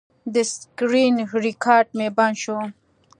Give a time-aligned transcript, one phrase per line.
[0.33, 1.15] د سکرین
[1.45, 2.57] ریکارډ مې بند شو.